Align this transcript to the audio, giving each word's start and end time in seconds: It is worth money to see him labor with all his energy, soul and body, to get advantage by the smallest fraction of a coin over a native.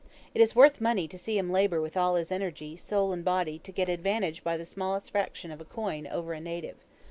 It 0.33 0.41
is 0.41 0.55
worth 0.55 0.81
money 0.81 1.07
to 1.07 1.17
see 1.19 1.37
him 1.37 1.51
labor 1.51 1.79
with 1.79 1.95
all 1.95 2.15
his 2.15 2.31
energy, 2.31 2.75
soul 2.75 3.11
and 3.13 3.23
body, 3.23 3.59
to 3.59 3.71
get 3.71 3.87
advantage 3.87 4.43
by 4.43 4.57
the 4.57 4.65
smallest 4.65 5.11
fraction 5.11 5.51
of 5.51 5.61
a 5.61 5.65
coin 5.65 6.07
over 6.07 6.33
a 6.33 6.39
native. 6.41 6.77